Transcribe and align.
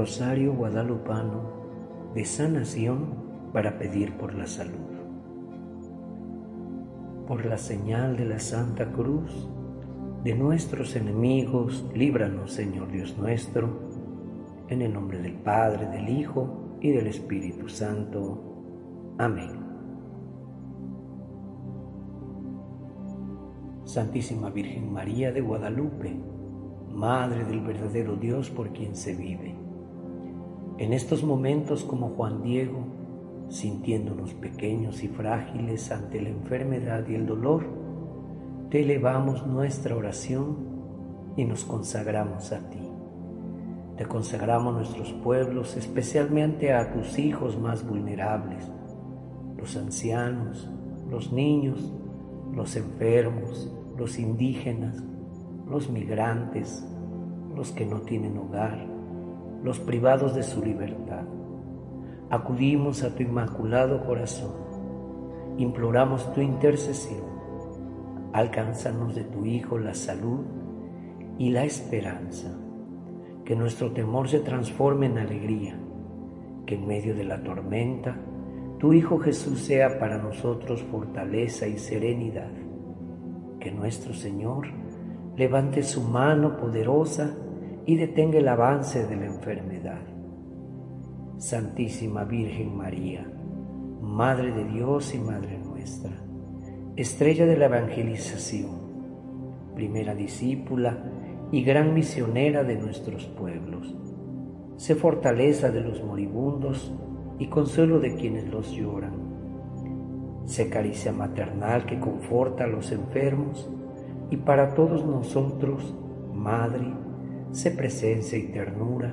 Rosario 0.00 0.54
Guadalupano 0.54 1.42
de 2.14 2.24
sanación 2.24 3.50
para 3.52 3.76
pedir 3.76 4.16
por 4.16 4.32
la 4.32 4.46
salud. 4.46 4.96
Por 7.26 7.44
la 7.44 7.58
señal 7.58 8.16
de 8.16 8.24
la 8.24 8.38
Santa 8.38 8.92
Cruz, 8.92 9.46
de 10.24 10.34
nuestros 10.34 10.96
enemigos, 10.96 11.84
líbranos, 11.94 12.50
Señor 12.52 12.90
Dios 12.90 13.14
nuestro, 13.18 13.90
en 14.68 14.80
el 14.80 14.94
nombre 14.94 15.20
del 15.20 15.34
Padre, 15.34 15.86
del 15.88 16.08
Hijo 16.08 16.78
y 16.80 16.92
del 16.92 17.06
Espíritu 17.06 17.68
Santo. 17.68 18.40
Amén. 19.18 19.50
Santísima 23.84 24.48
Virgen 24.48 24.90
María 24.90 25.30
de 25.30 25.42
Guadalupe, 25.42 26.18
Madre 26.88 27.44
del 27.44 27.60
verdadero 27.60 28.16
Dios 28.16 28.48
por 28.48 28.72
quien 28.72 28.96
se 28.96 29.14
vive. 29.14 29.69
En 30.80 30.94
estos 30.94 31.22
momentos 31.22 31.84
como 31.84 32.08
Juan 32.08 32.42
Diego, 32.42 32.86
sintiéndonos 33.50 34.32
pequeños 34.32 35.04
y 35.04 35.08
frágiles 35.08 35.92
ante 35.92 36.22
la 36.22 36.30
enfermedad 36.30 37.06
y 37.06 37.16
el 37.16 37.26
dolor, 37.26 37.66
te 38.70 38.80
elevamos 38.80 39.46
nuestra 39.46 39.94
oración 39.94 40.56
y 41.36 41.44
nos 41.44 41.66
consagramos 41.66 42.50
a 42.52 42.70
ti. 42.70 42.80
Te 43.98 44.06
consagramos 44.06 44.72
nuestros 44.72 45.12
pueblos, 45.12 45.76
especialmente 45.76 46.72
a 46.72 46.94
tus 46.94 47.18
hijos 47.18 47.58
más 47.60 47.86
vulnerables, 47.86 48.64
los 49.58 49.76
ancianos, 49.76 50.70
los 51.10 51.30
niños, 51.30 51.92
los 52.54 52.74
enfermos, 52.76 53.70
los 53.98 54.18
indígenas, 54.18 55.04
los 55.68 55.90
migrantes, 55.90 56.82
los 57.54 57.70
que 57.70 57.84
no 57.84 58.00
tienen 58.00 58.38
hogar, 58.38 58.89
los 59.62 59.78
privados 59.78 60.34
de 60.34 60.42
su 60.42 60.62
libertad. 60.62 61.24
Acudimos 62.30 63.02
a 63.02 63.14
tu 63.14 63.22
inmaculado 63.22 64.04
corazón, 64.04 64.52
imploramos 65.58 66.32
tu 66.32 66.40
intercesión, 66.40 67.24
alcánzanos 68.32 69.14
de 69.14 69.24
tu 69.24 69.44
Hijo 69.44 69.78
la 69.78 69.94
salud 69.94 70.40
y 71.38 71.50
la 71.50 71.64
esperanza, 71.64 72.56
que 73.44 73.56
nuestro 73.56 73.92
temor 73.92 74.28
se 74.28 74.40
transforme 74.40 75.06
en 75.06 75.18
alegría, 75.18 75.78
que 76.66 76.76
en 76.76 76.86
medio 76.86 77.14
de 77.14 77.24
la 77.24 77.42
tormenta 77.42 78.16
tu 78.78 78.92
Hijo 78.94 79.18
Jesús 79.18 79.60
sea 79.60 79.98
para 79.98 80.16
nosotros 80.16 80.82
fortaleza 80.84 81.66
y 81.66 81.76
serenidad, 81.76 82.50
que 83.58 83.70
nuestro 83.72 84.14
Señor 84.14 84.68
levante 85.36 85.82
su 85.82 86.02
mano 86.02 86.56
poderosa 86.56 87.36
y 87.86 87.96
detenga 87.96 88.38
el 88.38 88.48
avance 88.48 89.06
de 89.06 89.16
la 89.16 89.26
enfermedad. 89.26 90.00
Santísima 91.38 92.24
Virgen 92.24 92.76
María, 92.76 93.26
Madre 94.00 94.52
de 94.52 94.64
Dios 94.64 95.14
y 95.14 95.18
Madre 95.18 95.58
nuestra, 95.58 96.12
estrella 96.96 97.46
de 97.46 97.56
la 97.56 97.66
evangelización, 97.66 98.70
primera 99.74 100.14
discípula 100.14 100.98
y 101.50 101.62
gran 101.62 101.94
misionera 101.94 102.62
de 102.62 102.76
nuestros 102.76 103.24
pueblos, 103.24 103.94
sé 104.76 104.94
fortaleza 104.94 105.70
de 105.70 105.80
los 105.80 106.02
moribundos 106.04 106.92
y 107.38 107.46
consuelo 107.46 108.00
de 108.00 108.14
quienes 108.14 108.48
los 108.48 108.70
lloran. 108.72 109.12
Sé 110.44 110.68
caricia 110.68 111.12
maternal 111.12 111.86
que 111.86 111.98
conforta 111.98 112.64
a 112.64 112.66
los 112.66 112.92
enfermos 112.92 113.70
y 114.30 114.36
para 114.36 114.74
todos 114.74 115.04
nosotros, 115.04 115.94
Madre, 116.34 116.86
sé 117.52 117.70
presencia 117.70 118.38
y 118.38 118.48
ternura, 118.48 119.12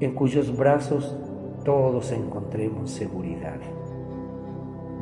en 0.00 0.14
cuyos 0.14 0.56
brazos 0.56 1.16
todos 1.64 2.12
encontremos 2.12 2.90
seguridad. 2.90 3.60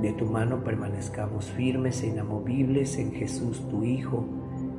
De 0.00 0.12
tu 0.12 0.26
mano 0.26 0.64
permanezcamos 0.64 1.46
firmes 1.46 2.02
e 2.02 2.08
inamovibles 2.08 2.98
en 2.98 3.12
Jesús 3.12 3.68
tu 3.68 3.84
Hijo, 3.84 4.24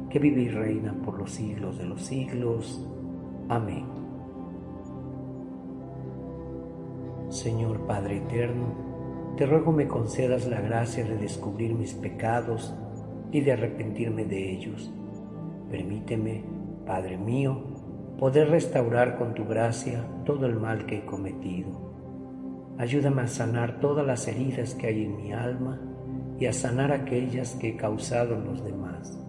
que 0.10 0.20
vive 0.20 0.42
y 0.42 0.50
reina 0.50 0.94
por 1.04 1.18
los 1.18 1.32
siglos 1.32 1.78
de 1.78 1.86
los 1.86 2.02
siglos. 2.02 2.88
Amén. 3.50 3.86
Señor 7.30 7.88
Padre 7.88 8.18
Eterno, 8.18 8.68
te 9.38 9.46
ruego 9.46 9.72
me 9.72 9.88
concedas 9.88 10.46
la 10.46 10.62
gracia 10.62 11.04
de 11.04 11.18
descubrir 11.18 11.74
mis 11.74 11.94
pecados 11.94 12.76
y 13.32 13.42
de 13.42 13.54
arrepentirme 13.54 14.26
de 14.26 14.52
ellos. 14.52 14.94
Permíteme, 15.72 16.44
Padre 16.86 17.18
mío, 17.18 17.73
poder 18.18 18.50
restaurar 18.50 19.18
con 19.18 19.34
tu 19.34 19.46
gracia 19.46 20.06
todo 20.26 20.46
el 20.46 20.56
mal 20.56 20.86
que 20.86 21.00
he 21.00 21.06
cometido. 21.06 21.94
Ayúdame 22.78 23.24
a 23.24 23.28
sanar 23.28 23.80
todas 23.80 24.06
las 24.06 24.28
heridas 24.28 24.76
que 24.76 24.88
hay 24.88 25.04
en 25.04 25.18
mi 25.18 25.34
alma 25.34 25.80
y 26.40 26.46
a 26.46 26.54
sanar 26.54 26.92
aquellas 26.92 27.56
que 27.56 27.70
he 27.70 27.76
causado 27.76 28.36
en 28.36 28.46
los 28.46 28.64
demás. 28.64 29.20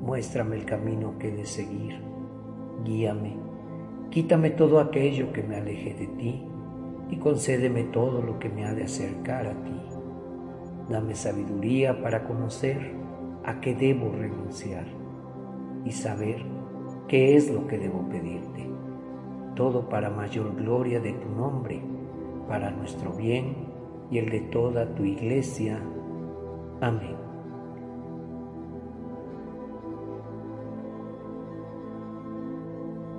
Muéstrame 0.00 0.56
el 0.56 0.64
camino 0.64 1.18
que 1.18 1.28
he 1.28 1.36
de 1.36 1.46
seguir. 1.46 2.00
Guíame. 2.84 3.36
Quítame 4.10 4.50
todo 4.50 4.80
aquello 4.80 5.32
que 5.32 5.42
me 5.42 5.56
aleje 5.56 5.94
de 5.94 6.06
ti 6.06 6.44
y 7.10 7.16
concédeme 7.16 7.84
todo 7.84 8.22
lo 8.22 8.38
que 8.38 8.48
me 8.48 8.64
ha 8.64 8.74
de 8.74 8.84
acercar 8.84 9.46
a 9.46 9.62
ti. 9.64 9.80
Dame 10.88 11.14
sabiduría 11.14 12.02
para 12.02 12.24
conocer 12.24 12.92
a 13.44 13.60
qué 13.60 13.74
debo 13.74 14.10
renunciar 14.10 14.86
y 15.84 15.92
saber 15.92 16.57
qué 17.08 17.36
es 17.36 17.50
lo 17.50 17.66
que 17.66 17.78
debo 17.78 18.06
pedirte. 18.08 18.66
Todo 19.56 19.88
para 19.88 20.10
mayor 20.10 20.54
gloria 20.54 21.00
de 21.00 21.14
tu 21.14 21.28
nombre, 21.30 21.82
para 22.46 22.70
nuestro 22.70 23.12
bien 23.12 23.56
y 24.10 24.18
el 24.18 24.30
de 24.30 24.40
toda 24.42 24.94
tu 24.94 25.04
iglesia. 25.04 25.80
Amén. 26.80 27.16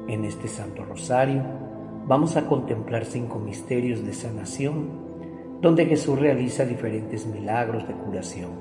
En 0.08 0.24
este 0.26 0.48
Santo 0.48 0.86
Rosario 0.86 1.44
vamos 2.08 2.38
a 2.38 2.48
contemplar 2.48 3.06
cinco 3.06 3.38
misterios 3.38 4.06
de 4.06 4.14
sanación, 4.14 5.10
donde 5.62 5.86
Jesús 5.86 6.18
realiza 6.18 6.66
diferentes 6.66 7.28
milagros 7.28 7.88
de 7.88 7.94
curación 7.94 8.52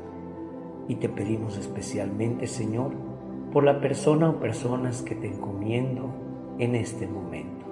y 0.88 0.96
te 0.96 1.08
pedimos 1.08 1.56
especialmente, 1.56 2.46
Señor, 2.46 3.07
por 3.52 3.64
la 3.64 3.80
persona 3.80 4.30
o 4.30 4.40
personas 4.40 5.02
que 5.02 5.14
te 5.14 5.28
encomiendo 5.28 6.10
en 6.58 6.74
este 6.74 7.06
momento. 7.06 7.66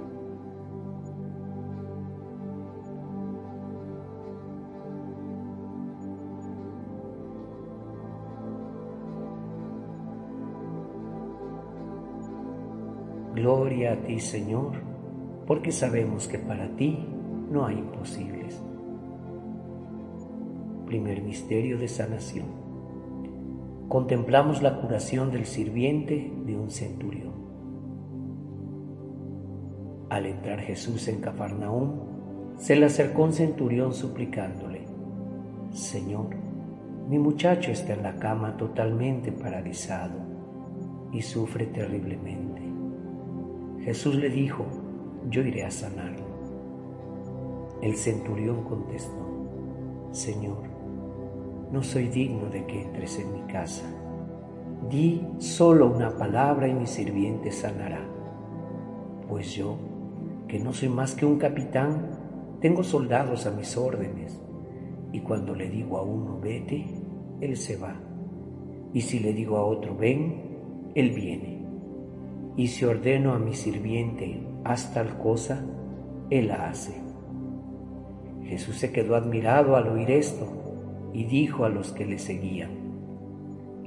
Gloria 13.35 13.93
a 13.93 13.97
ti, 13.97 14.19
Señor, 14.19 14.73
porque 15.47 15.71
sabemos 15.71 16.27
que 16.27 16.39
para 16.39 16.75
ti 16.77 17.07
no 17.51 17.67
hay 17.67 17.79
imposibles. 17.79 18.63
Primer 20.87 21.21
misterio 21.23 21.77
de 21.77 21.87
sanación 21.87 22.66
contemplamos 23.97 24.61
la 24.61 24.79
curación 24.79 25.31
del 25.31 25.47
sirviente 25.47 26.31
de 26.45 26.55
un 26.55 26.71
centurión. 26.71 27.33
Al 30.11 30.27
entrar 30.27 30.61
Jesús 30.61 31.09
en 31.09 31.23
Cafarnaúm, 31.23 31.93
se 32.59 32.77
le 32.77 32.85
acercó 32.85 33.23
un 33.23 33.33
centurión 33.33 33.95
suplicándole, 33.95 34.83
Señor, 35.71 36.27
mi 37.09 37.19
muchacho 37.19 37.71
está 37.71 37.95
en 37.95 38.03
la 38.03 38.17
cama 38.17 38.59
totalmente 38.59 39.33
paralizado 39.33 40.19
y 41.11 41.23
sufre 41.23 41.65
terriblemente. 41.65 42.61
Jesús 43.81 44.15
le 44.17 44.29
dijo, 44.29 44.67
yo 45.31 45.41
iré 45.41 45.65
a 45.65 45.71
sanarlo. 45.71 46.27
El 47.81 47.97
centurión 47.97 48.63
contestó, 48.65 49.27
Señor, 50.13 50.76
no 51.73 51.83
soy 51.83 52.09
digno 52.09 52.49
de 52.49 52.65
que 52.65 52.83
entres 52.83 53.19
en 53.19 53.33
mi 53.33 53.43
casa. 53.53 53.85
Di 54.89 55.27
solo 55.39 55.91
una 55.91 56.17
palabra 56.17 56.69
y 56.69 56.75
mi 56.75 56.87
sirviente 56.87 57.51
sanará. 57.51 58.07
Pues 59.29 59.55
yo, 59.55 59.77
que 60.47 60.61
no 60.61 60.73
soy 60.73 60.89
más 60.89 61.15
que 61.15 61.27
un 61.27 61.39
capitán, 61.39 62.11
tengo 62.61 62.85
soldados 62.85 63.47
a 63.47 63.51
mis 63.51 63.77
órdenes, 63.77 64.41
y 65.13 65.21
cuando 65.21 65.55
le 65.55 65.69
digo 65.69 65.99
a 65.99 66.03
uno 66.03 66.39
vete, 66.41 66.87
él 67.41 67.57
se 67.57 67.77
va, 67.77 67.97
y 68.93 69.01
si 69.01 69.19
le 69.19 69.33
digo 69.33 69.57
a 69.57 69.65
otro 69.65 69.97
ven, 69.97 70.93
él 70.95 71.11
viene, 71.11 71.65
y 72.57 72.69
si 72.69 72.85
ordeno 72.85 73.33
a 73.33 73.39
mi 73.39 73.55
sirviente 73.55 74.41
haz 74.65 74.95
tal 74.95 75.19
cosa, 75.19 75.65
él 76.31 76.49
la 76.49 76.69
hace. 76.69 76.95
Jesús 78.45 78.77
se 78.77 78.93
quedó 78.93 79.17
admirado 79.17 79.77
al 79.77 79.89
oír 79.89 80.11
esto 80.13 80.66
y 81.17 81.25
dijo 81.25 81.65
a 81.65 81.71
los 81.71 81.93
que 81.93 82.05
le 82.05 82.19
seguían, 82.19 82.69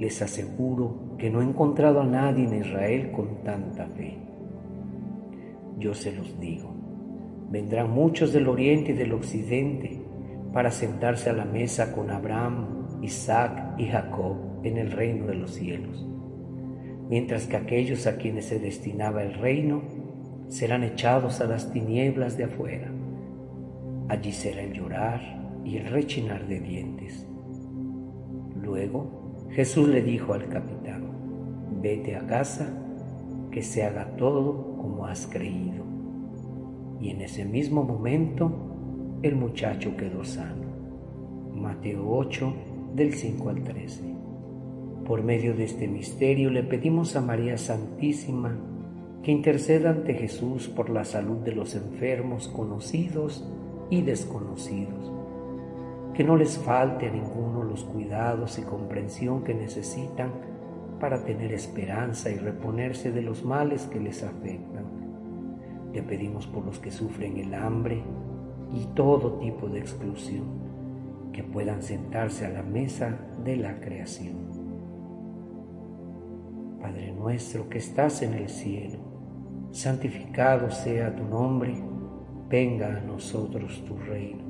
les 0.00 0.20
aseguro 0.20 1.14
que 1.16 1.30
no 1.30 1.40
he 1.40 1.44
encontrado 1.44 2.00
a 2.00 2.04
nadie 2.04 2.44
en 2.44 2.60
Israel 2.60 3.12
con 3.12 3.44
tanta 3.44 3.86
fe. 3.86 4.18
Yo 5.78 5.94
se 5.94 6.12
los 6.12 6.40
digo, 6.40 6.74
Vendrán 7.50 7.90
muchos 7.90 8.32
del 8.32 8.48
oriente 8.48 8.92
y 8.92 8.94
del 8.94 9.12
occidente 9.12 10.00
para 10.52 10.70
sentarse 10.70 11.30
a 11.30 11.32
la 11.32 11.44
mesa 11.44 11.92
con 11.92 12.10
Abraham, 12.10 12.86
Isaac 13.02 13.74
y 13.76 13.86
Jacob 13.86 14.36
en 14.62 14.76
el 14.76 14.92
reino 14.92 15.26
de 15.26 15.34
los 15.34 15.52
cielos, 15.52 16.06
mientras 17.08 17.46
que 17.46 17.56
aquellos 17.56 18.06
a 18.06 18.16
quienes 18.18 18.46
se 18.46 18.60
destinaba 18.60 19.24
el 19.24 19.34
reino 19.34 19.82
serán 20.46 20.84
echados 20.84 21.40
a 21.40 21.46
las 21.46 21.72
tinieblas 21.72 22.36
de 22.36 22.44
afuera. 22.44 22.92
Allí 24.08 24.30
será 24.30 24.62
el 24.62 24.72
llorar 24.72 25.39
y 25.64 25.78
rechinar 25.78 26.46
de 26.46 26.60
dientes. 26.60 27.26
Luego 28.62 29.48
Jesús 29.50 29.88
le 29.88 30.02
dijo 30.02 30.34
al 30.34 30.48
capitán, 30.48 31.04
vete 31.82 32.16
a 32.16 32.26
casa, 32.26 32.76
que 33.50 33.62
se 33.62 33.82
haga 33.82 34.16
todo 34.16 34.76
como 34.76 35.06
has 35.06 35.26
creído. 35.26 35.84
Y 37.00 37.10
en 37.10 37.22
ese 37.22 37.44
mismo 37.44 37.82
momento 37.82 38.52
el 39.22 39.36
muchacho 39.36 39.96
quedó 39.96 40.24
sano. 40.24 40.70
Mateo 41.54 42.08
8, 42.08 42.54
del 42.94 43.14
5 43.14 43.48
al 43.48 43.62
13. 43.62 44.14
Por 45.06 45.22
medio 45.22 45.54
de 45.54 45.64
este 45.64 45.88
misterio 45.88 46.50
le 46.50 46.62
pedimos 46.62 47.16
a 47.16 47.20
María 47.20 47.58
Santísima 47.58 48.56
que 49.22 49.32
interceda 49.32 49.90
ante 49.90 50.14
Jesús 50.14 50.68
por 50.68 50.88
la 50.88 51.04
salud 51.04 51.38
de 51.38 51.52
los 51.52 51.74
enfermos 51.74 52.48
conocidos 52.48 53.44
y 53.90 54.02
desconocidos, 54.02 55.12
que 56.20 56.26
no 56.26 56.36
les 56.36 56.58
falte 56.58 57.08
a 57.08 57.10
ninguno 57.10 57.62
los 57.62 57.82
cuidados 57.82 58.58
y 58.58 58.62
comprensión 58.62 59.42
que 59.42 59.54
necesitan 59.54 60.30
para 61.00 61.24
tener 61.24 61.50
esperanza 61.50 62.28
y 62.28 62.36
reponerse 62.36 63.10
de 63.10 63.22
los 63.22 63.42
males 63.42 63.86
que 63.86 63.98
les 64.00 64.22
afectan. 64.22 64.84
Le 65.94 66.02
pedimos 66.02 66.46
por 66.46 66.66
los 66.66 66.78
que 66.78 66.90
sufren 66.90 67.38
el 67.38 67.54
hambre 67.54 68.02
y 68.70 68.84
todo 68.94 69.38
tipo 69.38 69.70
de 69.70 69.78
exclusión, 69.78 70.44
que 71.32 71.42
puedan 71.42 71.82
sentarse 71.82 72.44
a 72.44 72.50
la 72.50 72.62
mesa 72.62 73.16
de 73.42 73.56
la 73.56 73.80
creación. 73.80 74.36
Padre 76.82 77.12
nuestro 77.12 77.66
que 77.70 77.78
estás 77.78 78.20
en 78.20 78.34
el 78.34 78.50
cielo, 78.50 78.98
santificado 79.70 80.70
sea 80.70 81.16
tu 81.16 81.24
nombre, 81.24 81.82
venga 82.50 82.98
a 82.98 83.00
nosotros 83.00 83.82
tu 83.86 83.96
reino, 83.96 84.49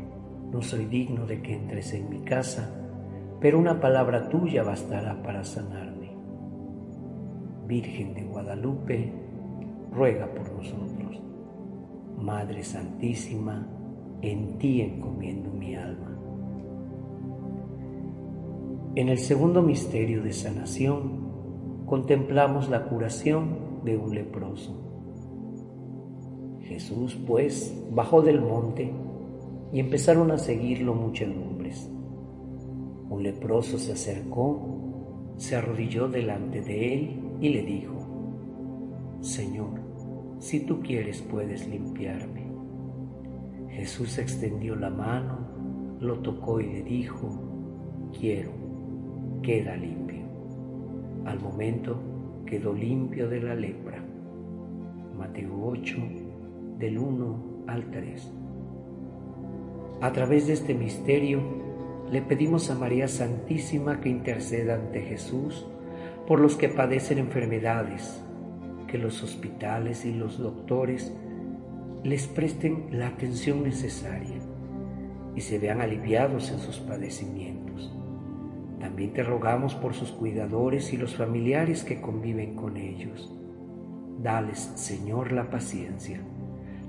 no 0.51 0.61
soy 0.61 0.85
digno 0.85 1.25
de 1.25 1.41
que 1.41 1.55
entres 1.55 1.93
en 1.93 2.09
mi 2.09 2.19
casa, 2.19 2.69
pero 3.39 3.57
una 3.57 3.79
palabra 3.79 4.27
tuya 4.29 4.63
bastará 4.63 5.21
para 5.23 5.43
sanarme. 5.43 6.11
Virgen 7.67 8.13
de 8.13 8.23
Guadalupe, 8.23 9.13
ruega 9.91 10.27
por 10.27 10.51
nosotros. 10.51 11.21
Madre 12.17 12.63
Santísima, 12.63 13.65
en 14.21 14.57
ti 14.57 14.81
encomiendo 14.81 15.51
mi 15.51 15.75
alma. 15.75 16.17
En 18.95 19.07
el 19.07 19.17
segundo 19.17 19.61
misterio 19.61 20.21
de 20.21 20.33
sanación, 20.33 21.85
contemplamos 21.85 22.69
la 22.69 22.83
curación 22.83 23.83
de 23.85 23.97
un 23.97 24.13
leproso. 24.13 24.77
Jesús, 26.63 27.17
pues, 27.25 27.73
bajó 27.91 28.21
del 28.21 28.41
monte 28.41 28.93
y 29.73 29.79
empezaron 29.79 30.31
a 30.31 30.37
seguirlo 30.37 30.93
muchedumbres. 30.93 31.89
Un 33.09 33.23
leproso 33.23 33.77
se 33.77 33.93
acercó, 33.93 35.33
se 35.37 35.55
arrodilló 35.55 36.07
delante 36.07 36.61
de 36.61 36.93
él 36.93 37.21
y 37.39 37.49
le 37.49 37.63
dijo, 37.63 39.19
Señor, 39.21 39.79
si 40.39 40.65
tú 40.65 40.81
quieres 40.81 41.21
puedes 41.21 41.67
limpiarme. 41.67 42.51
Jesús 43.69 44.17
extendió 44.17 44.75
la 44.75 44.89
mano, 44.89 45.97
lo 45.99 46.19
tocó 46.19 46.59
y 46.59 46.67
le 46.67 46.83
dijo, 46.83 48.09
quiero, 48.17 48.51
queda 49.41 49.75
limpio. 49.75 50.21
Al 51.25 51.39
momento 51.39 51.97
quedó 52.45 52.73
limpio 52.73 53.29
de 53.29 53.41
la 53.41 53.55
lepra. 53.55 54.03
Mateo 55.17 55.57
8, 55.63 55.97
del 56.79 56.97
1 56.97 57.63
al 57.67 57.89
3. 57.91 58.40
A 60.01 60.13
través 60.13 60.47
de 60.47 60.53
este 60.53 60.73
misterio, 60.73 61.43
le 62.09 62.23
pedimos 62.23 62.71
a 62.71 62.75
María 62.75 63.07
Santísima 63.07 64.01
que 64.01 64.09
interceda 64.09 64.73
ante 64.73 65.01
Jesús 65.01 65.67
por 66.25 66.39
los 66.39 66.55
que 66.55 66.69
padecen 66.69 67.19
enfermedades, 67.19 68.19
que 68.87 68.97
los 68.97 69.21
hospitales 69.21 70.03
y 70.03 70.13
los 70.13 70.39
doctores 70.39 71.13
les 72.03 72.25
presten 72.25 72.87
la 72.89 73.09
atención 73.09 73.61
necesaria 73.61 74.39
y 75.35 75.41
se 75.41 75.59
vean 75.59 75.81
aliviados 75.81 76.49
en 76.49 76.57
sus 76.57 76.79
padecimientos. 76.79 77.95
También 78.79 79.13
te 79.13 79.21
rogamos 79.21 79.75
por 79.75 79.93
sus 79.93 80.11
cuidadores 80.11 80.93
y 80.93 80.97
los 80.97 81.15
familiares 81.15 81.83
que 81.83 82.01
conviven 82.01 82.55
con 82.55 82.75
ellos. 82.75 83.31
Dales, 84.19 84.71
Señor, 84.73 85.31
la 85.31 85.51
paciencia, 85.51 86.21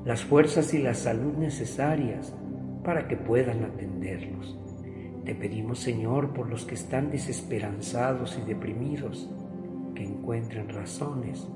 las 0.06 0.24
fuerzas 0.24 0.72
y 0.72 0.78
la 0.78 0.94
salud 0.94 1.34
necesarias 1.34 2.34
para 2.84 3.08
que 3.08 3.16
puedan 3.16 3.64
atenderlos. 3.64 4.58
Te 5.24 5.34
pedimos, 5.34 5.78
Señor, 5.78 6.32
por 6.32 6.48
los 6.48 6.64
que 6.64 6.74
están 6.74 7.10
desesperanzados 7.10 8.38
y 8.42 8.46
deprimidos, 8.46 9.30
que 9.94 10.04
encuentren 10.04 10.68
razones 10.68 11.46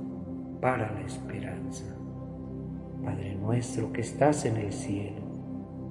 para 0.61 0.93
la 0.93 1.01
esperanza. 1.01 1.97
Padre 3.05 3.35
nuestro 3.35 3.93
que 3.93 4.03
estás 4.03 4.45
en 4.45 4.57
el 4.57 4.73
cielo, 4.73 5.23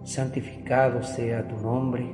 santificado 0.04 1.04
sea 1.04 1.48
tu 1.48 1.58
nombre 1.58 2.06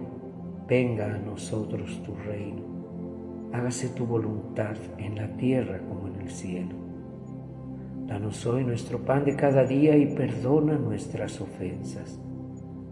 venga 0.68 1.14
a 1.14 1.18
nosotros 1.18 2.02
tu 2.04 2.16
reino, 2.16 3.50
hágase 3.52 3.90
tu 3.90 4.06
voluntad 4.06 4.78
en 4.98 5.16
la 5.16 5.28
tierra 5.36 5.80
como 5.80 6.08
en 6.08 6.22
el 6.22 6.30
cielo. 6.30 6.76
Danos 8.08 8.46
hoy 8.46 8.64
nuestro 8.64 9.00
pan 9.00 9.26
de 9.26 9.36
cada 9.36 9.66
día 9.66 9.98
y 9.98 10.16
perdona 10.16 10.78
nuestras 10.78 11.42
ofensas, 11.42 12.20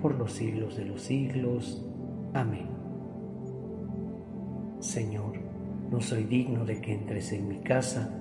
por 0.00 0.16
los 0.16 0.32
siglos 0.32 0.76
de 0.76 0.84
los 0.84 1.02
siglos. 1.02 1.84
Amén. 2.34 2.68
Señor, 4.80 5.38
no 5.90 6.00
soy 6.00 6.24
digno 6.24 6.64
de 6.64 6.80
que 6.80 6.94
entres 6.94 7.32
en 7.32 7.48
mi 7.48 7.58
casa, 7.58 8.14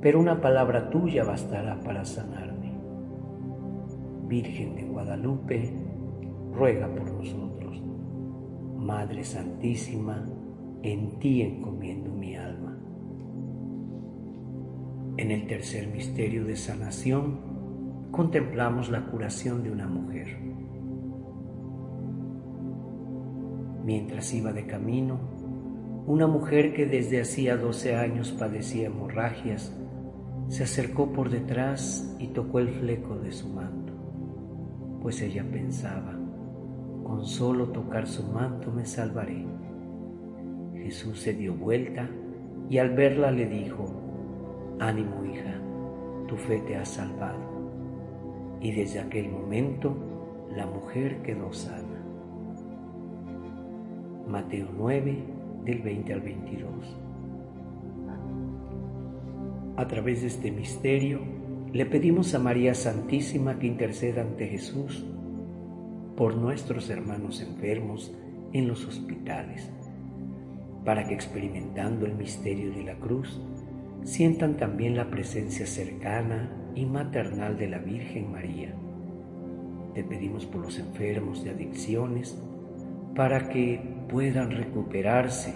pero 0.00 0.18
una 0.18 0.40
palabra 0.40 0.90
tuya 0.90 1.24
bastará 1.24 1.80
para 1.80 2.04
sanarme. 2.04 2.72
Virgen 4.26 4.76
de 4.76 4.84
Guadalupe, 4.84 5.72
ruega 6.52 6.88
por 6.88 7.10
nosotros. 7.12 7.82
Madre 8.78 9.24
Santísima, 9.24 10.24
en 10.82 11.18
ti 11.18 11.42
encomiendo 11.42 12.10
mi 12.10 12.36
alma. 12.36 12.78
En 15.16 15.30
el 15.30 15.46
tercer 15.46 15.88
misterio 15.88 16.44
de 16.44 16.56
sanación 16.56 18.08
contemplamos 18.10 18.88
la 18.88 19.04
curación 19.06 19.62
de 19.62 19.70
una 19.70 19.86
mujer. 19.86 20.38
Mientras 23.84 24.32
iba 24.34 24.52
de 24.52 24.66
camino, 24.66 25.18
una 26.06 26.26
mujer 26.26 26.74
que 26.74 26.86
desde 26.86 27.20
hacía 27.20 27.56
12 27.56 27.96
años 27.96 28.32
padecía 28.32 28.86
hemorragias 28.86 29.72
se 30.48 30.64
acercó 30.64 31.12
por 31.12 31.30
detrás 31.30 32.16
y 32.18 32.28
tocó 32.28 32.58
el 32.58 32.70
fleco 32.70 33.16
de 33.16 33.30
su 33.30 33.48
manto, 33.48 33.92
pues 35.00 35.22
ella 35.22 35.44
pensaba, 35.48 36.18
con 37.04 37.24
solo 37.24 37.68
tocar 37.68 38.06
su 38.06 38.24
manto 38.24 38.72
me 38.72 38.84
salvaré. 38.84 39.46
Jesús 40.74 41.20
se 41.20 41.34
dio 41.34 41.54
vuelta 41.54 42.08
y 42.68 42.78
al 42.78 42.90
verla 42.90 43.30
le 43.30 43.46
dijo, 43.46 44.00
Ánimo 44.80 45.24
hija, 45.24 45.60
tu 46.26 46.36
fe 46.36 46.58
te 46.60 46.76
ha 46.76 46.84
salvado. 46.84 48.58
Y 48.60 48.72
desde 48.72 49.00
aquel 49.00 49.28
momento 49.30 49.94
la 50.56 50.66
mujer 50.66 51.22
quedó 51.22 51.52
sana. 51.52 51.89
Mateo 54.30 54.68
9, 54.76 55.18
del 55.64 55.82
20 55.82 56.12
al 56.12 56.20
22. 56.20 56.96
A 59.76 59.86
través 59.88 60.20
de 60.20 60.28
este 60.28 60.52
misterio, 60.52 61.20
le 61.72 61.84
pedimos 61.84 62.34
a 62.34 62.38
María 62.38 62.74
Santísima 62.74 63.58
que 63.58 63.66
interceda 63.66 64.22
ante 64.22 64.46
Jesús 64.46 65.04
por 66.16 66.36
nuestros 66.36 66.90
hermanos 66.90 67.40
enfermos 67.40 68.14
en 68.52 68.68
los 68.68 68.86
hospitales, 68.86 69.72
para 70.84 71.04
que 71.04 71.14
experimentando 71.14 72.06
el 72.06 72.14
misterio 72.14 72.72
de 72.72 72.84
la 72.84 72.94
cruz, 72.94 73.40
sientan 74.04 74.56
también 74.56 74.96
la 74.96 75.10
presencia 75.10 75.66
cercana 75.66 76.50
y 76.74 76.86
maternal 76.86 77.58
de 77.58 77.68
la 77.68 77.78
Virgen 77.78 78.30
María. 78.30 78.74
Te 79.94 80.04
pedimos 80.04 80.46
por 80.46 80.62
los 80.62 80.78
enfermos 80.78 81.42
de 81.42 81.50
adicciones 81.50 82.40
para 83.14 83.48
que 83.48 83.99
puedan 84.10 84.50
recuperarse 84.50 85.54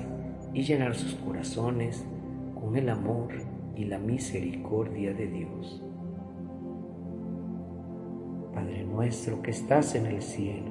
y 0.52 0.62
llenar 0.62 0.94
sus 0.94 1.14
corazones 1.14 2.06
con 2.54 2.76
el 2.76 2.88
amor 2.88 3.34
y 3.74 3.84
la 3.84 3.98
misericordia 3.98 5.12
de 5.12 5.26
Dios. 5.26 5.82
Padre 8.54 8.84
nuestro 8.84 9.42
que 9.42 9.50
estás 9.50 9.94
en 9.94 10.06
el 10.06 10.22
cielo, 10.22 10.70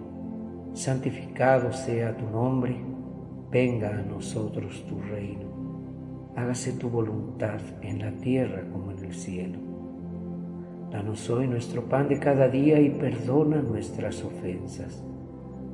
santificado 0.74 1.74
sea 1.74 2.15
tu 2.15 2.26
nombre, 2.30 2.78
venga 3.52 3.89
a 3.89 4.02
nosotros 4.02 4.86
tu 4.88 5.00
reino 5.02 5.54
hágase 6.36 6.74
tu 6.74 6.89
voluntad 6.89 7.60
en 7.82 8.00
la 8.00 8.12
tierra 8.12 8.63
como 8.72 8.91
en 8.91 9.06
el 9.06 9.13
cielo. 9.13 9.60
Danos 10.91 11.30
hoy 11.30 11.48
nuestro 11.48 11.86
pan 11.86 12.08
de 12.08 12.19
cada 12.19 12.48
día 12.48 12.80
y 12.80 12.89
perdona 12.89 13.62
nuestras 13.62 14.24
ofensas, 14.24 15.04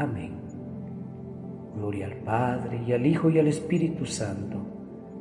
Amén. 0.00 0.32
Gloria 1.76 2.06
al 2.06 2.16
Padre, 2.22 2.82
y 2.86 2.92
al 2.94 3.04
Hijo, 3.04 3.28
y 3.28 3.38
al 3.38 3.48
Espíritu 3.48 4.06
Santo, 4.06 4.56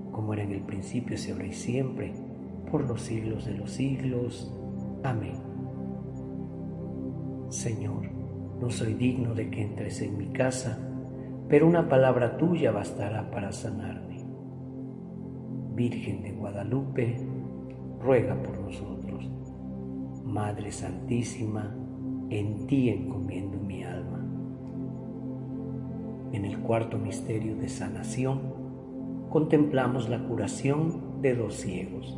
como 0.09 0.33
era 0.33 0.43
en 0.43 0.53
el 0.53 0.61
principio, 0.61 1.17
se 1.17 1.33
ahora 1.33 1.47
y 1.47 1.51
siempre, 1.51 2.13
por 2.71 2.87
los 2.87 3.01
siglos 3.01 3.45
de 3.45 3.55
los 3.55 3.71
siglos. 3.71 4.49
Amén. 5.03 5.35
Señor, 7.49 8.09
no 8.61 8.69
soy 8.69 8.93
digno 8.93 9.35
de 9.35 9.49
que 9.49 9.63
entres 9.63 10.01
en 10.01 10.17
mi 10.17 10.27
casa, 10.27 10.79
pero 11.49 11.67
una 11.67 11.89
palabra 11.89 12.37
tuya 12.37 12.71
bastará 12.71 13.29
para 13.31 13.51
sanarme. 13.51 14.23
Virgen 15.75 16.21
de 16.23 16.31
Guadalupe, 16.31 17.17
ruega 17.99 18.41
por 18.41 18.57
nosotros. 18.57 19.29
Madre 20.23 20.71
Santísima, 20.71 21.75
en 22.29 22.65
ti 22.65 22.87
encomiendo. 22.87 23.48
En 26.31 26.45
el 26.45 26.59
cuarto 26.59 26.97
misterio 26.97 27.55
de 27.55 27.69
sanación, 27.69 28.39
contemplamos 29.29 30.09
la 30.09 30.23
curación 30.27 31.21
de 31.21 31.35
dos 31.35 31.55
ciegos. 31.55 32.17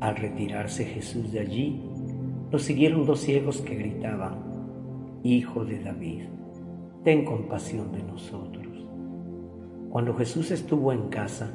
Al 0.00 0.16
retirarse 0.16 0.84
Jesús 0.84 1.30
de 1.32 1.40
allí, 1.40 1.80
lo 2.50 2.58
siguieron 2.58 3.06
dos 3.06 3.20
ciegos 3.20 3.60
que 3.60 3.74
gritaban, 3.74 4.52
Hijo 5.22 5.64
de 5.64 5.78
David, 5.78 6.24
ten 7.04 7.24
compasión 7.24 7.92
de 7.92 8.02
nosotros. 8.02 8.66
Cuando 9.90 10.14
Jesús 10.14 10.50
estuvo 10.50 10.92
en 10.92 11.08
casa, 11.08 11.50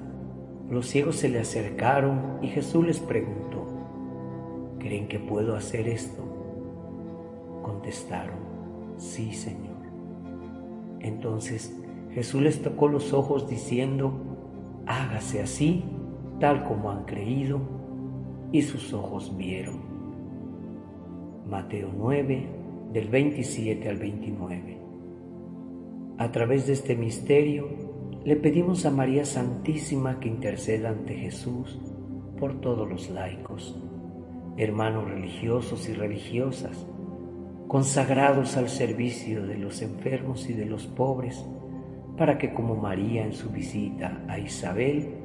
los 0.69 0.87
ciegos 0.87 1.17
se 1.17 1.27
le 1.27 1.39
acercaron 1.39 2.39
y 2.41 2.47
Jesús 2.47 2.85
les 2.85 2.99
preguntó, 2.99 3.67
¿creen 4.79 5.07
que 5.07 5.19
puedo 5.19 5.55
hacer 5.55 5.87
esto? 5.87 6.23
Contestaron, 7.61 8.39
sí, 8.97 9.33
Señor. 9.33 9.77
Entonces 10.99 11.75
Jesús 12.11 12.41
les 12.41 12.61
tocó 12.61 12.87
los 12.87 13.13
ojos 13.13 13.47
diciendo, 13.47 14.11
hágase 14.85 15.41
así, 15.41 15.83
tal 16.39 16.63
como 16.63 16.91
han 16.91 17.05
creído, 17.05 17.59
y 18.51 18.61
sus 18.61 18.93
ojos 18.93 19.35
vieron. 19.37 19.81
Mateo 21.49 21.89
9, 21.95 22.47
del 22.91 23.07
27 23.09 23.89
al 23.89 23.97
29. 23.97 24.77
A 26.17 26.31
través 26.31 26.65
de 26.67 26.73
este 26.73 26.95
misterio, 26.95 27.67
le 28.23 28.35
pedimos 28.35 28.85
a 28.85 28.91
María 28.91 29.23
Santísima 29.23 30.19
que 30.19 30.27
interceda 30.27 30.89
ante 30.89 31.13
Jesús 31.13 31.79
por 32.39 32.59
todos 32.59 32.89
los 32.89 33.09
laicos, 33.09 33.79
hermanos 34.57 35.09
religiosos 35.09 35.87
y 35.87 35.93
religiosas, 35.93 36.87
consagrados 37.67 38.55
al 38.55 38.69
servicio 38.69 39.45
de 39.45 39.57
los 39.57 39.81
enfermos 39.81 40.49
y 40.49 40.53
de 40.53 40.65
los 40.65 40.87
pobres, 40.87 41.45
para 42.17 42.37
que 42.37 42.53
como 42.53 42.75
María 42.75 43.25
en 43.25 43.33
su 43.33 43.49
visita 43.49 44.23
a 44.27 44.39
Isabel, 44.39 45.15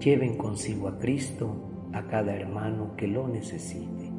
lleven 0.00 0.36
consigo 0.36 0.88
a 0.88 0.98
Cristo 0.98 1.88
a 1.92 2.06
cada 2.06 2.34
hermano 2.34 2.96
que 2.96 3.06
lo 3.06 3.28
necesite. 3.28 4.10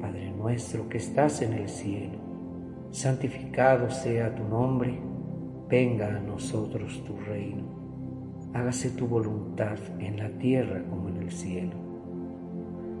Padre 0.00 0.30
nuestro 0.32 0.88
que 0.88 0.98
estás 0.98 1.42
en 1.42 1.54
el 1.54 1.68
cielo, 1.68 2.18
santificado 2.90 3.90
sea 3.90 4.34
tu 4.34 4.44
nombre 4.44 4.98
venga 5.68 6.06
a 6.06 6.20
nosotros 6.20 7.02
tu 7.04 7.16
reino, 7.16 7.64
hágase 8.54 8.90
tu 8.90 9.06
voluntad 9.06 9.78
en 9.98 10.18
la 10.18 10.28
tierra 10.38 10.82
como 10.88 11.08
en 11.08 11.16
el 11.16 11.32
cielo. 11.32 11.85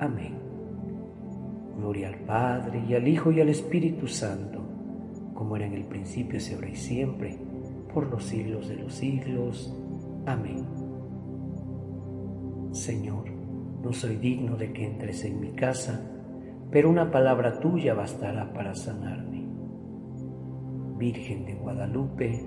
Amén. 0.00 0.32
Gloria 1.76 2.08
al 2.08 2.20
Padre 2.20 2.82
y 2.88 2.94
al 2.94 3.06
Hijo 3.06 3.30
y 3.30 3.40
al 3.42 3.50
Espíritu 3.50 4.06
Santo, 4.06 4.62
como 5.34 5.56
era 5.56 5.66
en 5.66 5.74
el 5.74 5.84
principio, 5.84 6.38
es 6.38 6.50
ahora 6.54 6.70
y 6.70 6.74
siempre, 6.74 7.38
por 7.92 8.10
los 8.10 8.24
siglos 8.24 8.68
de 8.68 8.76
los 8.76 8.94
siglos. 8.94 9.76
Amén. 10.24 10.64
Señor, 12.72 13.30
no 13.82 13.92
soy 13.92 14.16
digno 14.16 14.56
de 14.56 14.72
que 14.72 14.86
entres 14.86 15.22
en 15.24 15.38
mi 15.38 15.50
casa, 15.52 16.00
pero 16.70 16.88
una 16.88 17.10
palabra 17.10 17.60
tuya 17.60 17.92
bastará 17.92 18.54
para 18.54 18.74
sanarme. 18.74 19.46
Virgen 20.96 21.44
de 21.44 21.54
Guadalupe, 21.56 22.46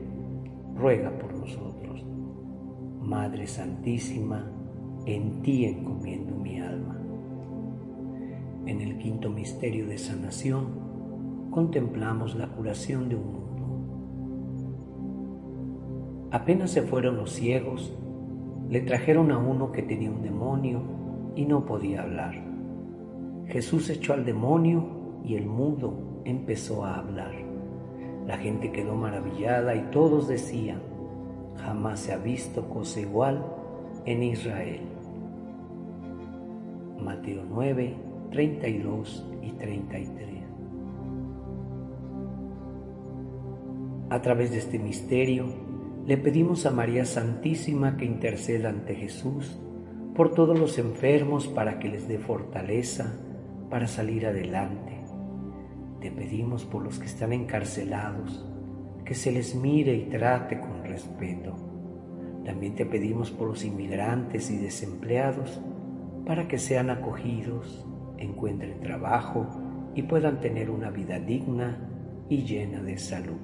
ruega 0.76 1.12
por 1.20 1.36
nosotros. 1.36 2.04
Madre 3.00 3.46
Santísima, 3.46 4.52
en 5.06 5.44
ti 5.44 5.66
encomiendo 5.66 6.36
mi 6.36 6.60
alma. 6.60 7.03
En 8.65 8.80
el 8.80 8.97
quinto 8.97 9.30
misterio 9.30 9.88
de 9.88 9.97
sanación 9.97 11.49
contemplamos 11.52 12.36
la 12.36 12.47
curación 12.47 13.10
de 13.10 13.15
un 13.15 13.34
mundo. 13.34 13.43
Apenas 16.32 16.71
se 16.71 16.82
fueron 16.82 17.17
los 17.17 17.32
ciegos, 17.32 17.93
le 18.69 18.82
trajeron 18.82 19.32
a 19.32 19.38
uno 19.38 19.71
que 19.71 19.84
tenía 19.84 20.10
un 20.10 20.21
demonio 20.21 20.82
y 21.36 21.45
no 21.45 21.65
podía 21.65 22.04
hablar. 22.04 22.36
Jesús 23.47 23.89
echó 23.89 24.13
al 24.13 24.26
demonio 24.26 24.86
y 25.23 25.36
el 25.36 25.45
mudo 25.45 26.21
empezó 26.23 26.86
a 26.86 26.95
hablar. 26.95 27.34
La 28.26 28.38
gente 28.38 28.71
quedó 28.71 28.95
maravillada 28.95 29.76
y 29.76 29.82
todos 29.91 30.28
decían, 30.30 30.82
jamás 31.58 31.99
se 31.99 32.13
ha 32.13 32.17
visto 32.17 32.69
cosa 32.69 33.02
igual 33.02 33.45
en 34.06 34.23
Israel. 34.23 34.82
Mateo 36.99 37.43
9, 37.47 38.12
32 38.34 39.28
y 39.43 39.52
33. 39.52 40.28
A 44.10 44.22
través 44.24 44.50
de 44.50 44.58
este 44.58 44.80
misterio, 44.80 45.46
le 46.08 46.17
pedimos 46.17 46.65
a 46.65 46.72
María 46.72 47.06
Santísima 47.06 47.96
que 47.96 48.06
interceda 48.06 48.69
ante 48.69 48.96
Jesús 48.96 49.60
por 50.15 50.34
todos 50.34 50.58
los 50.58 50.80
enfermos 50.80 51.48
para 51.48 51.78
que 51.78 51.89
les 51.89 52.08
dé 52.08 52.17
fortaleza 52.17 53.19
para 53.69 53.86
salir 53.86 54.26
adelante. 54.26 54.98
Te 56.02 56.10
pedimos 56.10 56.65
por 56.65 56.84
los 56.84 56.98
que 56.98 57.06
están 57.06 57.34
encarcelados, 57.34 58.48
que 59.06 59.13
se 59.13 59.32
les 59.32 59.54
mire 59.54 59.93
y 59.93 60.10
trate 60.10 60.60
con 60.60 60.84
respeto. 60.84 61.54
También 62.43 62.74
te 62.74 62.88
pedimos 62.88 63.30
por 63.30 63.48
los 63.50 63.63
inmigrantes 63.63 64.50
y 64.50 64.58
desempleados, 64.58 65.62
para 66.26 66.48
que 66.48 66.58
sean 66.58 66.89
acogidos 66.89 67.86
encuentren 68.24 68.80
trabajo 68.82 69.46
y 69.96 70.04
puedan 70.04 70.40
tener 70.40 70.70
una 70.70 70.90
vida 70.90 71.20
digna 71.20 71.78
y 72.30 72.44
llena 72.44 72.82
de 72.82 72.98
salud. 72.98 73.40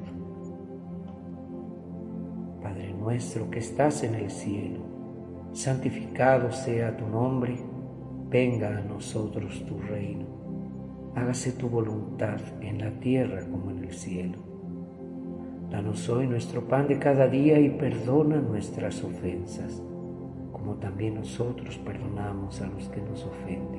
Padre 2.62 2.94
nuestro 2.94 3.50
que 3.50 3.60
estás 3.60 4.04
en 4.04 4.16
el 4.16 4.30
cielo, 4.30 4.80
santificado 5.54 6.52
sea 6.52 6.96
tu 6.98 7.08
nombre, 7.08 7.58
venga 8.30 8.78
a 8.78 8.82
nosotros 8.82 9.66
tu 9.66 9.80
reino, 9.80 10.26
hágase 11.16 11.52
tu 11.54 11.70
voluntad 11.70 12.40
en 12.62 12.80
la 12.80 12.92
tierra 13.00 13.42
como 13.50 13.72
en 13.72 13.80
el 13.80 13.92
cielo. 13.92 14.38
Danos 15.70 16.10
hoy 16.10 16.28
nuestro 16.28 16.68
pan 16.68 16.88
de 16.88 16.98
cada 16.98 17.28
día 17.28 17.60
y 17.60 17.70
perdona 17.70 18.38
nuestras 18.38 19.04
ofensas, 19.04 19.84
como 20.52 20.76
también 20.76 21.16
nosotros 21.16 21.78
perdonamos 21.78 22.60
a 22.62 22.68
los 22.68 22.90
que 22.90 23.02
nos 23.02 23.24
ofenden. 23.24 23.79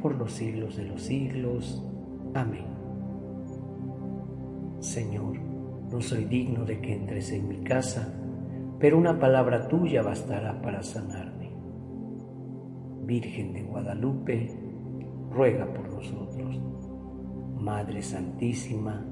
por 0.00 0.14
los 0.16 0.32
siglos 0.32 0.76
de 0.76 0.84
los 0.84 1.02
siglos. 1.02 1.82
Amén. 2.34 2.66
Señor, 4.80 5.38
no 5.90 6.00
soy 6.00 6.24
digno 6.24 6.64
de 6.64 6.80
que 6.80 6.94
entres 6.94 7.32
en 7.32 7.48
mi 7.48 7.58
casa, 7.58 8.14
pero 8.78 8.96
una 8.96 9.18
palabra 9.18 9.68
tuya 9.68 10.02
bastará 10.02 10.60
para 10.62 10.82
sanarme. 10.82 11.50
Virgen 13.04 13.52
de 13.52 13.62
Guadalupe, 13.62 14.50
ruega 15.30 15.66
por 15.72 15.92
nosotros. 15.92 16.60
Madre 17.58 18.02
Santísima, 18.02 19.04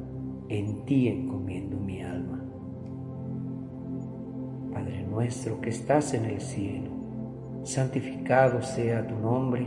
en 0.49 0.85
ti 0.87 1.09
encomiendo 1.09 1.77
mi 1.79 2.01
alma. 2.01 2.43
Padre 4.73 5.07
nuestro 5.07 5.61
que 5.61 5.71
estás 5.71 6.15
en 6.15 6.25
el 6.25 6.41
cielo, 6.41 6.91
santificado 7.65 8.63
sea 8.63 9.07
tu 9.07 9.17
nombre, 9.17 9.67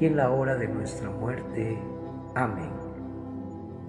y 0.00 0.06
en 0.06 0.16
la 0.16 0.30
hora 0.30 0.56
de 0.56 0.66
nuestra 0.66 1.10
muerte. 1.10 1.78
Amén. 2.34 2.70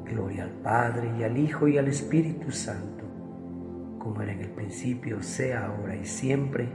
Gloria 0.05 0.43
al 0.43 0.51
Padre 0.51 1.09
y 1.17 1.23
al 1.23 1.37
Hijo 1.37 1.67
y 1.67 1.77
al 1.77 1.87
Espíritu 1.87 2.51
Santo, 2.51 3.05
como 3.97 4.21
era 4.21 4.33
en 4.33 4.41
el 4.41 4.49
principio, 4.49 5.23
sea 5.23 5.67
ahora 5.67 5.95
y 5.95 6.05
siempre, 6.05 6.67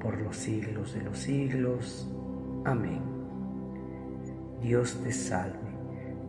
por 0.00 0.20
los 0.20 0.36
siglos 0.36 0.94
de 0.94 1.02
los 1.02 1.18
siglos. 1.18 2.10
Amén. 2.64 3.02
Dios 4.62 4.98
te 5.04 5.12
salve, 5.12 5.58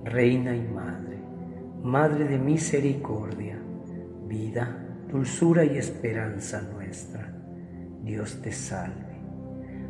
Reina 0.03 0.55
y 0.55 0.67
Madre, 0.67 1.17
Madre 1.81 2.25
de 2.25 2.37
misericordia, 2.37 3.57
vida, 4.27 4.97
dulzura 5.09 5.63
y 5.63 5.77
esperanza 5.77 6.61
nuestra. 6.61 7.33
Dios 8.03 8.41
te 8.41 8.51
salve. 8.51 9.12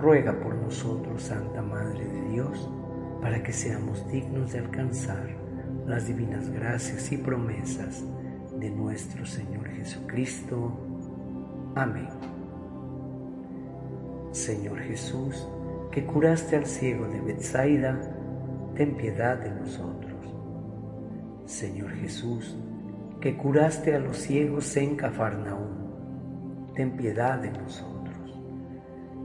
ruega 0.00 0.32
por 0.40 0.54
nosotros, 0.54 1.22
Santa 1.22 1.62
Madre 1.62 2.04
de 2.06 2.28
Dios, 2.30 2.70
para 3.20 3.42
que 3.42 3.52
seamos 3.52 4.06
dignos 4.08 4.52
de 4.52 4.60
alcanzar 4.60 5.28
las 5.86 6.06
divinas 6.06 6.48
gracias 6.50 7.12
y 7.12 7.18
promesas 7.18 8.04
de 8.58 8.70
nuestro 8.70 9.26
Señor 9.26 9.68
Jesucristo. 9.68 10.72
Amén. 11.74 12.08
Señor 14.32 14.78
Jesús, 14.80 15.46
que 15.90 16.04
curaste 16.04 16.56
al 16.56 16.66
ciego 16.66 17.06
de 17.08 17.20
Bethsaida, 17.20 18.00
ten 18.74 18.96
piedad 18.96 19.38
de 19.38 19.50
nosotros. 19.50 20.10
Señor 21.44 21.90
Jesús, 21.96 22.56
que 23.20 23.36
curaste 23.36 23.94
a 23.94 23.98
los 23.98 24.16
ciegos 24.16 24.76
en 24.76 24.96
Cafarnaúm, 24.96 26.72
ten 26.74 26.92
piedad 26.92 27.38
de 27.38 27.50
nosotros. 27.50 27.89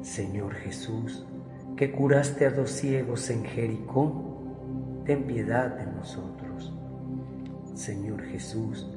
Señor 0.05 0.53
Jesús, 0.53 1.25
que 1.75 1.91
curaste 1.91 2.45
a 2.45 2.51
dos 2.51 2.69
ciegos 2.69 3.27
en 3.31 3.43
Jericó, 3.43 4.13
ten 5.03 5.23
piedad 5.23 5.75
de 5.77 5.87
nosotros. 5.87 6.71
Señor 7.73 8.21
Jesús, 8.21 8.87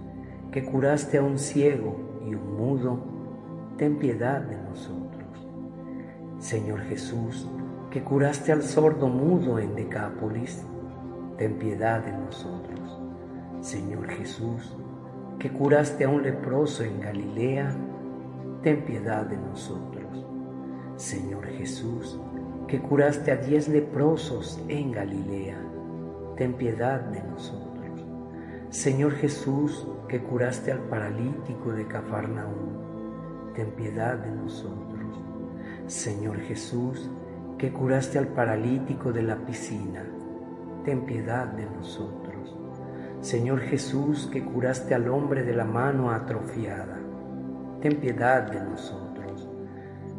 que 0.52 0.62
curaste 0.62 1.16
a 1.16 1.22
un 1.22 1.38
ciego 1.38 2.20
y 2.26 2.34
un 2.34 2.58
mudo, 2.58 3.00
ten 3.78 3.98
piedad 3.98 4.42
de 4.42 4.58
nosotros. 4.58 5.48
Señor 6.40 6.80
Jesús, 6.82 7.48
que 7.90 8.04
curaste 8.04 8.52
al 8.52 8.62
sordo 8.62 9.08
mudo 9.08 9.58
en 9.58 9.74
Decápolis, 9.74 10.62
ten 11.38 11.54
piedad 11.58 12.04
de 12.04 12.12
nosotros. 12.12 13.00
Señor 13.62 14.08
Jesús, 14.10 14.76
que 15.38 15.50
curaste 15.50 16.04
a 16.04 16.10
un 16.10 16.22
leproso 16.22 16.84
en 16.84 17.00
Galilea, 17.00 17.74
ten 18.62 18.84
piedad 18.84 19.24
de 19.24 19.38
nosotros. 19.38 19.97
Señor 20.98 21.46
Jesús, 21.46 22.18
que 22.66 22.80
curaste 22.80 23.30
a 23.30 23.36
diez 23.36 23.68
leprosos 23.68 24.60
en 24.66 24.90
Galilea, 24.90 25.56
ten 26.36 26.54
piedad 26.54 27.00
de 27.02 27.22
nosotros. 27.22 28.04
Señor 28.70 29.12
Jesús, 29.12 29.86
que 30.08 30.20
curaste 30.20 30.72
al 30.72 30.80
paralítico 30.80 31.70
de 31.70 31.86
Cafarnaúm, 31.86 33.54
ten 33.54 33.70
piedad 33.76 34.18
de 34.18 34.32
nosotros. 34.32 35.22
Señor 35.86 36.40
Jesús, 36.40 37.08
que 37.58 37.72
curaste 37.72 38.18
al 38.18 38.26
paralítico 38.26 39.12
de 39.12 39.22
la 39.22 39.36
piscina, 39.36 40.04
ten 40.84 41.06
piedad 41.06 41.46
de 41.46 41.66
nosotros. 41.66 42.56
Señor 43.20 43.60
Jesús, 43.60 44.28
que 44.32 44.44
curaste 44.44 44.96
al 44.96 45.08
hombre 45.08 45.44
de 45.44 45.54
la 45.54 45.64
mano 45.64 46.10
atrofiada, 46.10 46.98
ten 47.80 48.00
piedad 48.00 48.50
de 48.50 48.60
nosotros. 48.60 49.07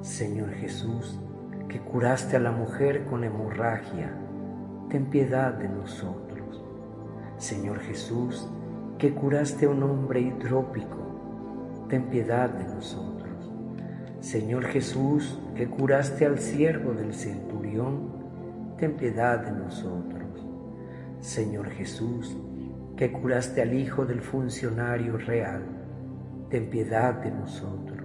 Señor 0.02 0.52
Jesús, 0.54 1.20
que 1.68 1.82
curaste 1.82 2.38
a 2.38 2.39
la 2.39 2.52
mujer 2.52 3.04
con 3.04 3.26
hemorragia, 3.26 4.14
ten 4.89 5.08
piedad 5.08 5.54
de 5.54 5.68
nosotros. 5.68 6.64
Señor 7.38 7.80
Jesús, 7.80 8.47
que 8.97 9.14
curaste 9.14 9.66
a 9.66 9.70
un 9.70 9.84
hombre 9.84 10.22
hidrópico, 10.22 11.86
ten 11.89 12.04
piedad 12.04 12.50
de 12.50 12.64
nosotros. 12.64 13.52
Señor 14.22 14.68
Jesús, 14.68 15.38
que 15.54 15.68
curaste 15.68 16.26
al 16.26 16.39
siervo 16.39 16.93
del 16.93 17.14
centurión, 17.14 18.10
ten 18.78 18.93
piedad 18.93 19.39
de 19.39 19.52
nosotros. 19.52 20.47
Señor 21.20 21.70
Jesús, 21.72 22.38
que 22.95 23.12
curaste 23.12 23.62
al 23.62 23.74
hijo 23.74 24.06
del 24.06 24.22
funcionario 24.22 25.18
real, 25.18 25.62
ten 26.50 26.70
piedad 26.70 27.16
de 27.16 27.32
nosotros. 27.32 27.99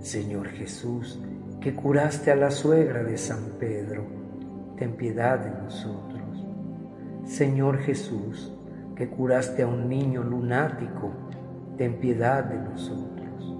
Señor 0.00 0.48
Jesús, 0.48 1.20
que 1.60 1.74
curaste 1.74 2.30
a 2.30 2.36
la 2.36 2.50
suegra 2.50 3.02
de 3.04 3.18
San 3.18 3.58
Pedro, 3.58 4.04
ten 4.76 4.96
piedad 4.96 5.38
de 5.38 5.50
nosotros. 5.50 6.46
Señor 7.26 7.78
Jesús, 7.78 8.50
que 8.96 9.08
curaste 9.10 9.62
a 9.62 9.66
un 9.66 9.88
niño 9.90 10.22
lunático, 10.22 11.12
ten 11.76 12.00
piedad 12.00 12.44
de 12.44 12.56
nosotros. 12.56 13.56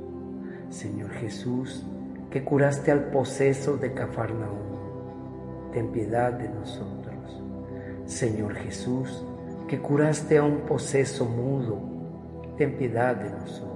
Señor 0.71 1.11
Jesús, 1.11 1.85
que 2.31 2.43
curaste 2.43 2.91
al 2.91 3.11
poseso 3.11 3.77
de 3.77 3.93
Cafarnaúm, 3.93 5.73
ten 5.73 5.93
piedad 5.93 6.33
de 6.33 6.49
nosotros. 6.49 7.43
Señor 8.07 8.55
Jesús, 8.55 9.25
que 9.69 9.79
curaste 9.79 10.39
a 10.39 10.43
un 10.43 10.61
poseso 10.61 11.27
mudo, 11.27 11.79
ten 12.57 12.79
piedad 12.79 13.15
de 13.15 13.31
nosotros. 13.31 13.71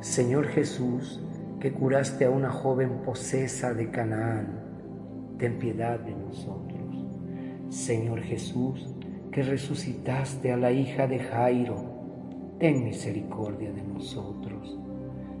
Señor 0.00 0.46
Jesús, 0.48 1.20
que 1.64 1.72
curaste 1.72 2.26
a 2.26 2.30
una 2.30 2.50
joven 2.50 3.00
posesa 3.06 3.72
de 3.72 3.90
Canaán, 3.90 5.38
ten 5.38 5.58
piedad 5.58 5.98
de 5.98 6.14
nosotros. 6.14 7.06
Señor 7.70 8.20
Jesús, 8.20 8.94
que 9.32 9.42
resucitaste 9.42 10.52
a 10.52 10.58
la 10.58 10.72
hija 10.72 11.06
de 11.06 11.20
Jairo, 11.20 12.56
ten 12.58 12.84
misericordia 12.84 13.72
de 13.72 13.82
nosotros. 13.82 14.78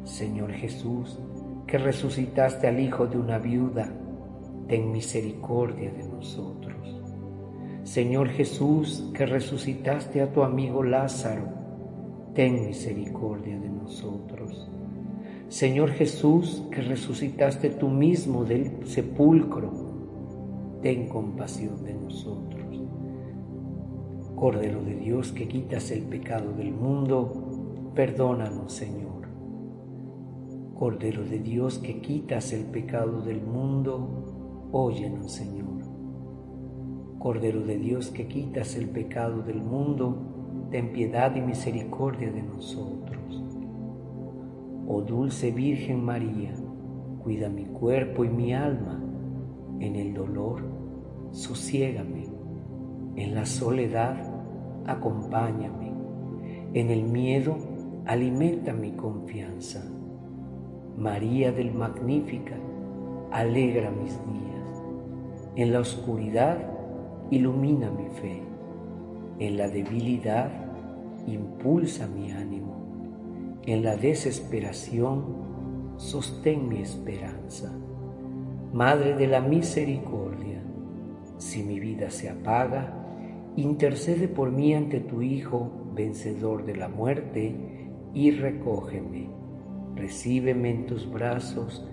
Señor 0.04 0.52
Jesús, 0.52 1.20
que 1.66 1.76
resucitaste 1.76 2.68
al 2.68 2.80
hijo 2.80 3.06
de 3.06 3.18
una 3.18 3.36
viuda, 3.36 3.92
ten 4.66 4.92
misericordia 4.92 5.92
de 5.92 6.08
nosotros. 6.08 7.02
Señor 7.82 8.30
Jesús, 8.30 9.10
que 9.12 9.26
resucitaste 9.26 10.22
a 10.22 10.32
tu 10.32 10.42
amigo 10.42 10.82
Lázaro, 10.82 11.50
ten 12.32 12.64
misericordia 12.64 13.58
de 13.58 13.68
nosotros. 13.68 14.70
Señor 15.48 15.90
Jesús, 15.90 16.64
que 16.70 16.80
resucitaste 16.80 17.70
tú 17.70 17.88
mismo 17.88 18.44
del 18.44 18.86
sepulcro, 18.86 19.72
ten 20.82 21.08
compasión 21.08 21.84
de 21.84 21.94
nosotros. 21.94 22.82
Cordero 24.34 24.82
de 24.82 24.96
Dios, 24.96 25.32
que 25.32 25.46
quitas 25.46 25.90
el 25.90 26.02
pecado 26.02 26.52
del 26.52 26.72
mundo, 26.72 27.92
perdónanos, 27.94 28.72
Señor. 28.72 29.28
Cordero 30.74 31.24
de 31.24 31.38
Dios, 31.38 31.78
que 31.78 32.00
quitas 32.00 32.52
el 32.52 32.64
pecado 32.64 33.20
del 33.20 33.40
mundo, 33.40 34.68
óyenos, 34.72 35.32
Señor. 35.32 35.84
Cordero 37.18 37.60
de 37.60 37.78
Dios, 37.78 38.10
que 38.10 38.26
quitas 38.26 38.76
el 38.76 38.88
pecado 38.88 39.42
del 39.42 39.62
mundo, 39.62 40.68
ten 40.70 40.92
piedad 40.92 41.34
y 41.36 41.40
misericordia 41.40 42.30
de 42.32 42.42
nosotros. 42.42 43.43
Oh 44.86 45.00
dulce 45.00 45.50
Virgen 45.50 46.04
María, 46.04 46.52
cuida 47.22 47.48
mi 47.48 47.64
cuerpo 47.64 48.22
y 48.24 48.28
mi 48.28 48.52
alma. 48.52 49.02
En 49.80 49.96
el 49.96 50.12
dolor, 50.12 50.62
sosiégame. 51.30 52.26
En 53.16 53.34
la 53.34 53.46
soledad, 53.46 54.16
acompáñame. 54.86 55.92
En 56.74 56.90
el 56.90 57.04
miedo, 57.04 57.56
alimenta 58.04 58.74
mi 58.74 58.92
confianza. 58.92 59.82
María 60.98 61.50
del 61.50 61.72
Magnífica, 61.72 62.56
alegra 63.32 63.90
mis 63.90 64.12
días. 64.26 64.82
En 65.56 65.72
la 65.72 65.80
oscuridad, 65.80 66.58
ilumina 67.30 67.90
mi 67.90 68.08
fe. 68.10 68.42
En 69.38 69.56
la 69.56 69.68
debilidad, 69.68 70.50
impulsa 71.26 72.06
mi 72.06 72.30
ánimo. 72.32 72.73
En 73.66 73.82
la 73.82 73.96
desesperación, 73.96 75.94
sostén 75.96 76.68
mi 76.68 76.82
esperanza. 76.82 77.72
Madre 78.74 79.14
de 79.14 79.26
la 79.26 79.40
misericordia, 79.40 80.62
si 81.38 81.62
mi 81.62 81.80
vida 81.80 82.10
se 82.10 82.28
apaga, 82.28 82.92
intercede 83.56 84.28
por 84.28 84.50
mí 84.50 84.74
ante 84.74 85.00
tu 85.00 85.22
Hijo, 85.22 85.70
vencedor 85.94 86.66
de 86.66 86.76
la 86.76 86.88
muerte, 86.88 87.56
y 88.12 88.32
recógeme. 88.32 89.30
Recíbeme 89.94 90.70
en 90.70 90.86
tus 90.86 91.10
brazos, 91.10 91.88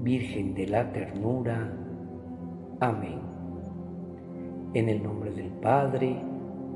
Virgen 0.00 0.54
de 0.54 0.68
la 0.68 0.92
ternura. 0.92 1.76
Amén. 2.78 3.18
En 4.74 4.88
el 4.88 5.02
nombre 5.02 5.32
del 5.32 5.50
Padre, 5.50 6.22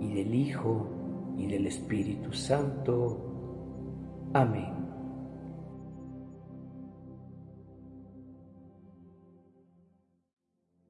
y 0.00 0.12
del 0.12 0.34
Hijo, 0.34 0.88
y 1.36 1.46
del 1.46 1.68
Espíritu 1.68 2.32
Santo. 2.32 3.29
Amém. 4.34 4.79